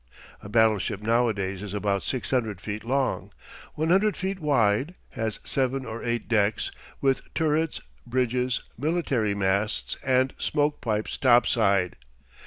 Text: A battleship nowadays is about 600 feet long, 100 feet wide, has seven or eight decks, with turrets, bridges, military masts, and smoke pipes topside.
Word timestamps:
A 0.41 0.49
battleship 0.49 0.99
nowadays 1.03 1.61
is 1.61 1.75
about 1.75 2.01
600 2.01 2.59
feet 2.59 2.83
long, 2.83 3.31
100 3.75 4.17
feet 4.17 4.39
wide, 4.39 4.95
has 5.11 5.39
seven 5.43 5.85
or 5.85 6.03
eight 6.03 6.27
decks, 6.27 6.71
with 7.01 7.31
turrets, 7.35 7.81
bridges, 8.07 8.63
military 8.79 9.35
masts, 9.35 9.97
and 10.03 10.33
smoke 10.39 10.81
pipes 10.81 11.17
topside. 11.17 11.97